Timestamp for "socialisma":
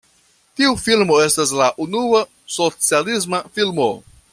2.57-3.47